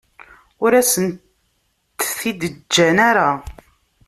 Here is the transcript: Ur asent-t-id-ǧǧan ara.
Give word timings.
Ur 0.63 0.71
asent-t-id-ǧǧan 0.81 2.97
ara. 3.09 3.29